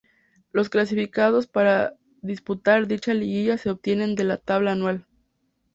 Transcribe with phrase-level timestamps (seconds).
[0.51, 1.93] Los clasificados para
[2.23, 5.05] disputar dicha Liguilla se obtienen de la "Tabla Anual".